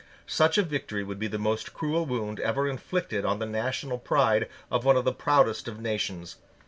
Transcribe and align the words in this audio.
Such 0.25 0.57
a 0.57 0.63
victory 0.63 1.03
would 1.03 1.19
be 1.19 1.27
the 1.27 1.37
most 1.37 1.73
cruel 1.75 2.07
wound 2.07 2.39
ever 2.39 2.67
inflicted 2.67 3.23
on 3.23 3.37
the 3.37 3.45
national 3.45 3.99
pride 3.99 4.49
of 4.71 4.83
one 4.83 4.97
of 4.97 5.05
the 5.05 5.13
proudest 5.13 5.67
of 5.67 5.79
nations. 5.79 6.37